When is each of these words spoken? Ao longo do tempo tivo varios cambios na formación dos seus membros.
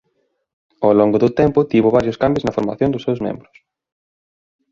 Ao 0.83 0.91
longo 0.99 1.17
do 1.23 1.29
tempo 1.41 1.67
tivo 1.71 1.95
varios 1.97 2.19
cambios 2.23 2.45
na 2.45 2.55
formación 2.57 2.91
dos 2.91 3.05
seus 3.05 3.19
membros. 3.25 3.55